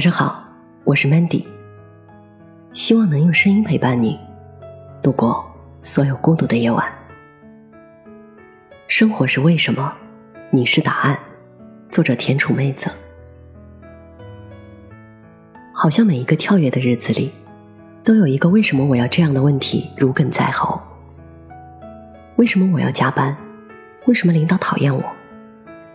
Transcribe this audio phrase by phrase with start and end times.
[0.00, 0.42] 晚上好，
[0.84, 1.44] 我是 Mandy，
[2.72, 4.18] 希望能用声音陪伴你
[5.02, 5.44] 度过
[5.82, 6.90] 所有孤独的夜晚。
[8.88, 9.92] 生活是为什么？
[10.50, 11.18] 你是答案。
[11.90, 12.90] 作者：田楚妹子。
[15.74, 17.30] 好像每一个跳跃的日子里，
[18.02, 20.80] 都有一个“为什么我要这样的”问题如鲠在喉。
[22.36, 23.36] 为什么我要加班？
[24.06, 25.04] 为什么领导讨厌我？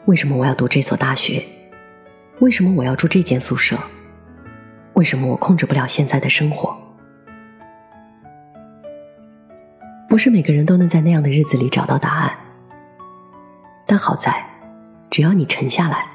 [0.06, 1.44] 为什么我要读这所大学？
[2.38, 3.76] 为什么我要住这间宿舍？
[4.96, 6.76] 为什么我控制不了现在的生活？
[10.08, 12.32] 不是每个人都能在那样的日子里找到答案，
[13.86, 14.46] 但好在，
[15.10, 16.06] 只要你沉下来，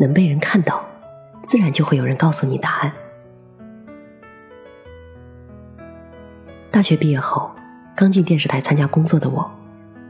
[0.00, 0.84] 能被人看到，
[1.44, 2.92] 自然就会有人告诉你答案。
[6.72, 7.52] 大学毕业后，
[7.94, 9.48] 刚进电视台参加工作的我，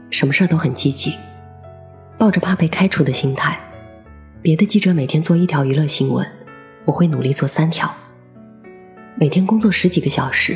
[0.09, 1.13] 什么事儿都很积极，
[2.17, 3.59] 抱着怕被开除的心态。
[4.41, 6.25] 别的记者每天做一条娱乐新闻，
[6.85, 7.93] 我会努力做三条。
[9.15, 10.55] 每天工作十几个小时，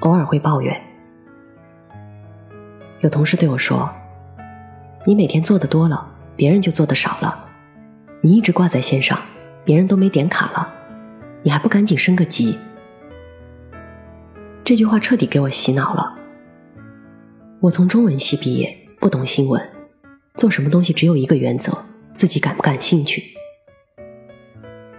[0.00, 0.80] 偶尔会抱怨。
[3.00, 3.90] 有同事对我说
[5.06, 7.48] ：“你每天做的多了，别人就做的少了。
[8.20, 9.18] 你一直挂在线上，
[9.64, 10.72] 别人都没点卡了，
[11.42, 12.58] 你还不赶紧升个级？”
[14.64, 16.18] 这句话彻底给我洗脑了。
[17.60, 19.68] 我从中文系毕业，不懂新闻，
[20.34, 21.84] 做什么东西只有一个原则。
[22.14, 23.22] 自己感不感兴趣？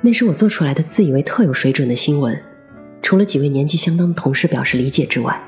[0.05, 2.37] 那是我做出来的自以为特有水准的新闻，
[3.01, 5.41] 除了几位年纪相当的同事表示理解之外，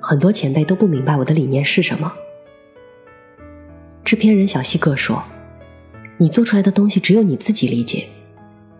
[0.00, 2.12] 很多前辈都不明白我的理念是什么。
[4.04, 5.24] 制片人小西哥说
[6.20, 8.06] ：“你做出来的东西只有你自己理解，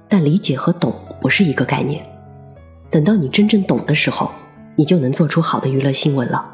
[0.06, 2.04] 但理解和懂不是一个概念。
[2.90, 4.30] 等到你真正懂的时候，
[4.76, 6.46] 你就能做出好的娱乐新闻了。”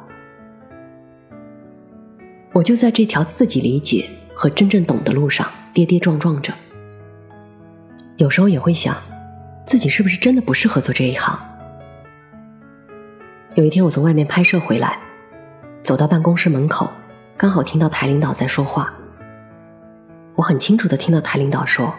[2.55, 4.09] 我就在这条自己理解。
[4.39, 6.53] 和真正懂的路上跌跌撞撞着，
[8.17, 8.97] 有时候也会想，
[9.67, 11.39] 自己是不是真的不适合做这一行？
[13.57, 14.99] 有一天我从外面拍摄回来，
[15.83, 16.91] 走到办公室门口，
[17.37, 18.93] 刚好听到台领导在说话。
[20.35, 21.95] 我很清楚的听到台领导说：“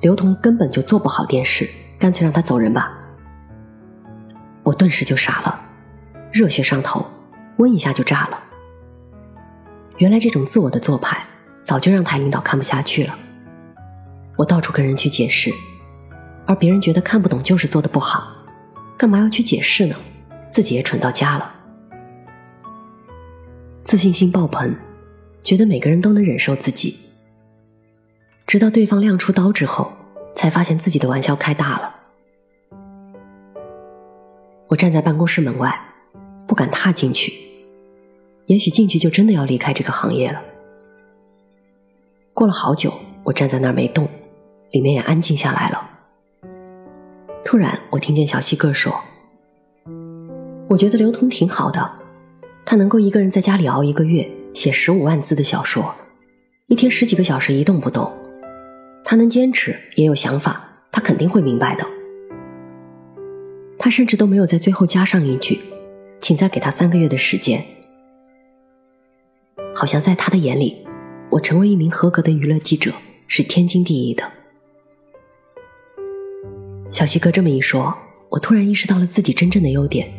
[0.00, 2.92] 刘同根本就做不好电视，干脆让他走人吧。”
[4.62, 5.60] 我顿时就傻了，
[6.30, 7.06] 热血上头，
[7.56, 8.38] 温一下就炸了。
[9.96, 11.24] 原来这种自我的做派，
[11.62, 13.18] 早就让台领导看不下去了。
[14.40, 15.52] 我到处跟人去解释，
[16.46, 18.26] 而别人觉得看不懂就是做的不好，
[18.96, 19.94] 干嘛要去解释呢？
[20.48, 21.54] 自己也蠢到家了。
[23.80, 24.74] 自信心爆棚，
[25.42, 26.96] 觉得每个人都能忍受自己，
[28.46, 29.92] 直到对方亮出刀之后，
[30.34, 31.94] 才发现自己的玩笑开大了。
[34.68, 35.78] 我站在办公室门外，
[36.46, 37.34] 不敢踏进去。
[38.46, 40.42] 也许进去就真的要离开这个行业了。
[42.32, 44.08] 过了好久，我站在那儿没动，
[44.70, 45.90] 里面也安静下来了。
[47.44, 49.00] 突然，我听见小西哥说
[50.68, 51.90] ：“我觉得刘通挺好的，
[52.64, 55.94] 他能够一个人在家里熬一个月，写十五万字的小说，
[56.66, 58.10] 一天十几个小时一动不动。
[59.04, 61.84] 他能坚持，也有想法，他肯定会明白的。
[63.78, 65.58] 他甚至都没有在最后加上一句，
[66.20, 67.64] 请再给他三个月的时间。”
[69.74, 70.86] 好像在他的眼里，
[71.30, 72.92] 我成为一名合格的娱乐记者
[73.26, 74.30] 是天经地义的。
[76.90, 77.96] 小西哥这么一说，
[78.28, 80.12] 我突然意识到了自己真正的优点：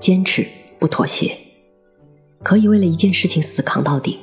[0.00, 0.44] 坚持
[0.80, 1.36] 不妥协，
[2.42, 4.18] 可以为了一件事情死扛到底。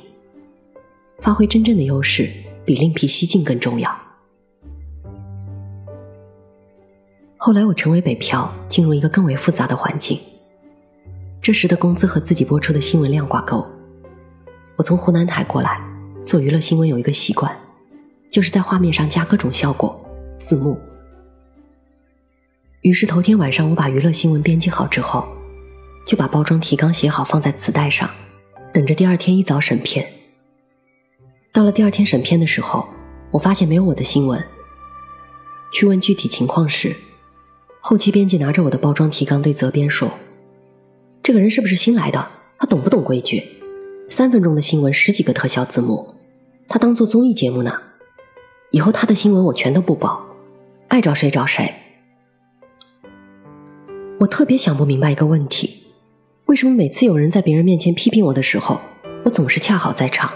[1.20, 2.30] 发挥真正的优势，
[2.66, 3.90] 比另辟蹊径更重要。
[7.38, 10.18] 后来我成为北漂，进入一个更为复杂的环境。
[11.40, 13.66] 这时的工资和自己播出的新闻量挂钩。
[14.76, 15.80] 我从湖南台过来
[16.26, 17.50] 做娱乐新闻，有一个习惯，
[18.30, 19.98] 就是在画面上加各种效果、
[20.38, 20.78] 字幕。
[22.82, 25.28] 于是头天晚上我把娱乐新闻编辑好之后，
[26.06, 28.08] 就把包装提纲写好放在磁带上，
[28.72, 30.10] 等着第二天一早审片。
[31.52, 32.88] 到了第二天审片的时候，
[33.32, 34.42] 我发现没有我的新闻。
[35.74, 36.96] 去问具体情况时，
[37.80, 40.10] 后期编辑拿着我的包装提纲对责编说
[41.22, 42.30] ：“这个人是不是新来的？
[42.58, 43.42] 他懂不懂规矩？”
[44.08, 46.14] 三分钟的新闻，十几个特效字幕，
[46.66, 47.78] 他当做综艺节目呢。
[48.70, 50.24] 以后他的新闻我全都不报，
[50.88, 51.74] 爱找谁找谁。
[54.20, 55.82] 我特别想不明白一个问题：
[56.44, 58.78] 为什么每次有人在别人面前批评我的时候，
[59.24, 60.30] 我总是恰好在场？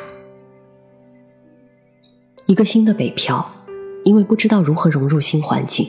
[2.47, 3.67] 一个新的北漂，
[4.05, 5.87] 因为不知道如何融入新环境，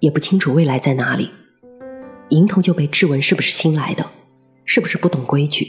[0.00, 1.30] 也不清楚未来在哪里，
[2.30, 4.04] 迎头就被质问是不是新来的，
[4.64, 5.68] 是不是不懂规矩。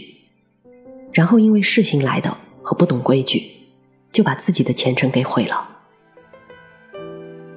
[1.11, 3.43] 然后因为是新来的和不懂规矩，
[4.11, 5.69] 就把自己的前程给毁了。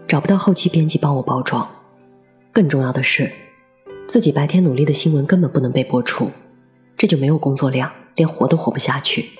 [0.06, 1.66] 找不到后期编辑帮我包装，
[2.52, 3.32] 更重要的是，
[4.08, 6.30] 自己白天努力的新闻根本不能被播出，
[6.96, 9.30] 这就没有工作量，连活都活不下去。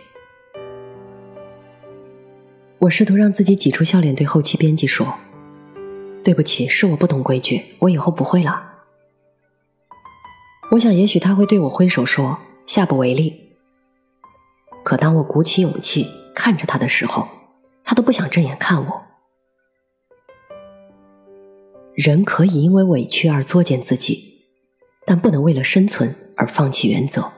[2.80, 5.14] 我试图让自己挤出笑脸，对后期编辑说
[6.22, 8.74] ：“对不起，是我不懂规矩，我以后不会了。”
[10.72, 13.54] 我想，也许他会对我挥手说：“下不为例。”
[14.84, 17.28] 可当我鼓起勇气看着他的时候，
[17.84, 19.02] 他都不想正眼看我。
[21.94, 24.25] 人可以因为委屈而作践自己，
[25.06, 27.32] 但不能为了生存而放弃原则。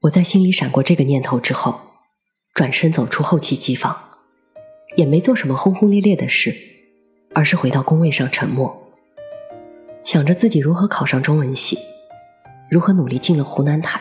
[0.00, 1.78] 我在心里闪过这个念头之后，
[2.54, 3.94] 转身走出后期机房，
[4.96, 6.56] 也没做什么轰轰烈烈的事，
[7.34, 8.92] 而是回到工位上沉默，
[10.02, 11.78] 想着自己如何考上中文系，
[12.70, 14.00] 如何努力进了湖南台，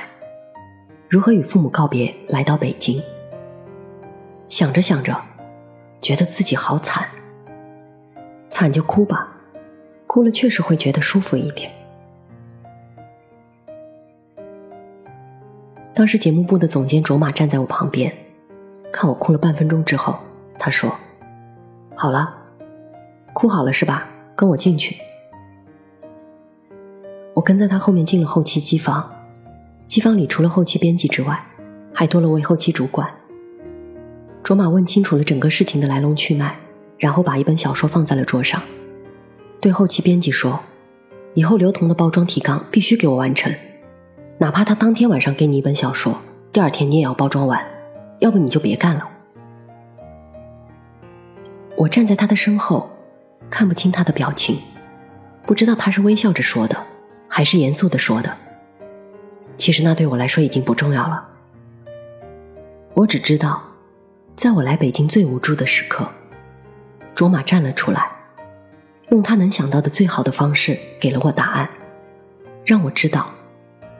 [1.09, 3.01] 如何与父母告别来到北京。
[4.47, 5.21] 想着想着，
[6.01, 7.09] 觉得自己好惨。
[8.49, 9.35] 惨就哭吧，
[10.07, 11.71] 哭了确实会觉得舒服一点。
[15.99, 18.15] 当时节目部的总监卓玛站在我旁边，
[18.89, 20.17] 看我哭了半分钟之后，
[20.57, 20.95] 他说
[21.93, 22.33] ：“好了，
[23.33, 24.07] 哭好了是吧？
[24.33, 24.95] 跟我进去。”
[27.35, 29.11] 我跟在他后面进了后期机房，
[29.87, 31.45] 机房里除了后期编辑之外，
[31.93, 33.13] 还多了位后期主管。
[34.41, 36.55] 卓玛问清楚了整个事情的来龙去脉。
[36.97, 38.61] 然后把一本小说放在了桌上，
[39.59, 40.61] 对后期编辑说
[41.35, 43.53] ：“以后刘同的包装提纲必须给我完成，
[44.41, 46.17] 哪怕他当天晚上给你一本小说，
[46.53, 47.61] 第二天你也要包装完，
[48.19, 49.05] 要不你就别干了。”
[51.75, 52.89] 我站在他的身后，
[53.49, 54.57] 看不清他的表情，
[55.45, 56.77] 不知道他是微笑着说的，
[57.27, 58.33] 还是严肃的说的。
[59.57, 61.27] 其实那对我来说已经不重要了，
[62.93, 63.61] 我只知道，
[64.37, 66.07] 在我来北京最无助的时刻。
[67.13, 68.09] 卓玛站了出来，
[69.09, 71.69] 用他能想到的最好的方式给了我答案，
[72.65, 73.29] 让我知道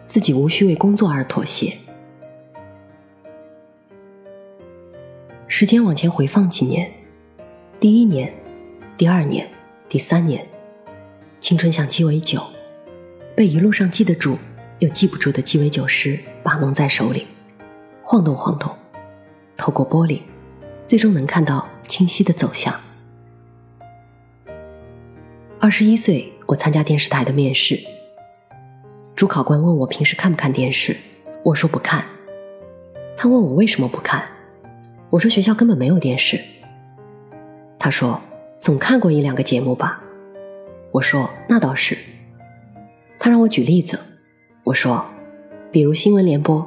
[0.09, 1.77] 自己无需为工作而妥协。
[5.47, 6.91] 时间往前回放几年，
[7.79, 8.33] 第一年、
[8.97, 9.47] 第二年、
[9.87, 10.47] 第三年，
[11.39, 12.41] 青春像鸡尾酒，
[13.35, 14.35] 被一路上记得住
[14.79, 17.27] 又记不住的鸡尾酒师把弄在手里，
[18.01, 18.75] 晃动晃动，
[19.55, 20.21] 透过玻璃，
[20.87, 22.73] 最终能看到清晰的走向。
[25.59, 27.98] 二十一岁，我参加电视台的面试。
[29.19, 30.95] 主考官问我平时看不看电视，
[31.43, 32.05] 我说不看。
[33.17, 34.23] 他问我为什么不看，
[35.09, 36.39] 我说学校根本没有电视。
[37.77, 38.21] 他说
[38.61, 40.01] 总看过一两个节目吧，
[40.91, 41.97] 我说那倒是。
[43.19, 43.99] 他让我举例子，
[44.63, 45.03] 我说
[45.69, 46.65] 比如新闻联播。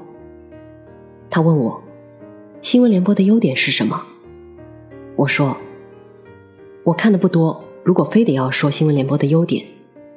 [1.31, 1.83] 他问我
[2.61, 4.05] 新闻联播的优点是什么，
[5.17, 5.57] 我说
[6.85, 7.65] 我看的不多。
[7.83, 9.65] 如果非得要说新闻联播的优点，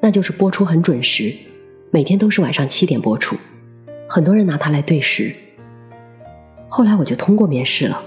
[0.02, 1.34] 那就是播出很准时，
[1.96, 3.38] 每天都是晚上七点播出，
[4.06, 5.34] 很多人拿它来对时。
[6.68, 8.04] 后来我就通过面试了，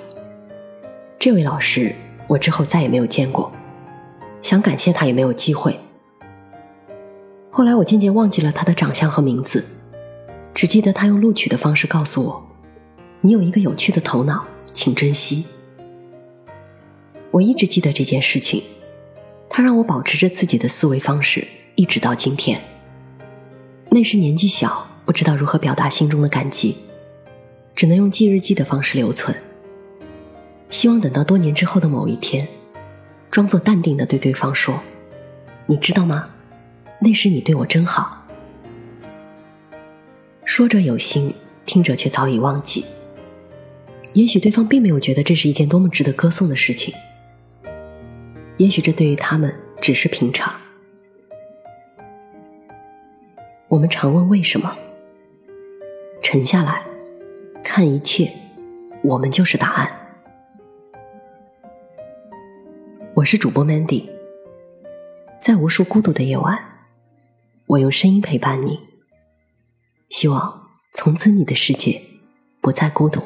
[1.18, 1.94] 这位老师
[2.26, 3.50] 我之后再也没有见过，
[4.42, 5.74] 想感谢他也没有机会。
[7.48, 9.64] 后来我渐渐忘记了他的长相和名字，
[10.52, 12.46] 只记得他用录取的方式告诉我
[13.22, 15.46] ：“你有一个有趣的头脑，请珍惜。”
[17.32, 18.62] 我一直记得这件事情。
[19.48, 22.60] 他让我保持着自己的思维方式，一直到今天。
[23.90, 26.76] 那时年纪小，不知道如何表达心中的感激，
[27.74, 29.36] 只能用记日记的方式留存。
[30.68, 32.46] 希望等到多年之后的某一天，
[33.30, 34.80] 装作淡定的对对方说
[35.66, 36.28] ：“你知道吗？
[37.00, 38.26] 那时你对我真好。”
[40.44, 42.84] 说者有心，听者却早已忘记。
[44.12, 46.92] 也许对方并没有觉得这是一件多么值得歌颂的事情。
[48.58, 50.52] 也许这对于他们只是平常。
[53.68, 54.74] 我们常问为什么？
[56.22, 56.82] 沉下来，
[57.62, 58.32] 看一切，
[59.02, 59.92] 我们就是答案。
[63.12, 64.08] 我是主播 Mandy，
[65.38, 66.58] 在无数孤独的夜晚，
[67.66, 68.80] 我用声音陪伴你。
[70.08, 72.00] 希望从此你的世界
[72.62, 73.20] 不再孤独。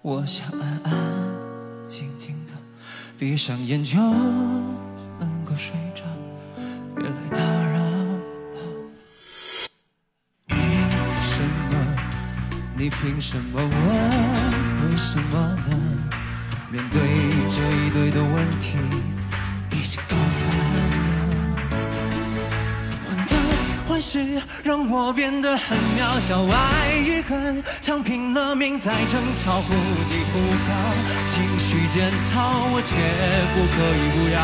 [0.00, 0.92] 我想安安
[1.88, 2.52] 静静的
[3.18, 6.04] 闭上眼就能够睡着，
[6.94, 7.78] 别来打扰。
[10.50, 10.56] 为
[11.20, 11.76] 什么？
[12.76, 13.60] 你凭什么？
[13.60, 15.76] 问为什么呢？
[16.70, 17.00] 面对
[17.48, 18.78] 这一堆的问题，
[19.72, 20.14] 已经够
[23.98, 29.74] 万事让我变得很渺小，爱与恨常拼了命在争吵，忽
[30.08, 30.38] 低忽
[30.68, 30.70] 高，
[31.26, 32.94] 情绪检讨我绝
[33.54, 34.38] 不可以不要。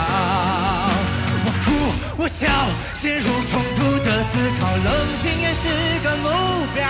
[1.47, 1.71] 我哭
[2.17, 2.49] 我笑，
[2.95, 4.93] 陷入冲突的思考，冷
[5.23, 5.69] 静也是
[6.03, 6.85] 个目标，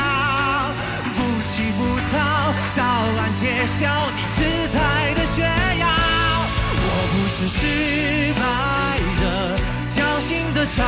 [1.14, 4.42] 不乞不逃，答案揭晓，你姿
[4.72, 5.44] 态的炫
[5.80, 5.86] 耀。
[6.80, 8.42] 我不是失败
[9.20, 9.22] 者，
[9.90, 10.82] 侥幸的唱，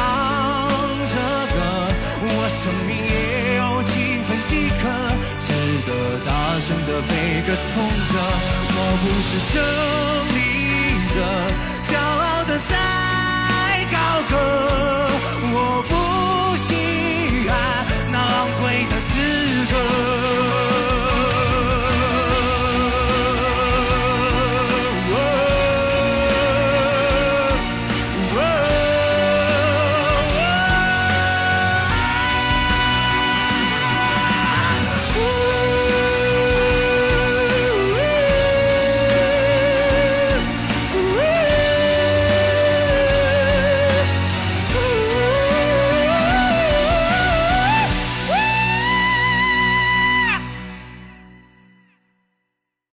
[2.49, 4.89] 生命也有几分饥渴，
[5.39, 5.53] 值
[5.87, 5.91] 得
[6.25, 8.15] 大声的被歌颂着。
[8.71, 9.55] 我不是胜
[10.35, 10.39] 利，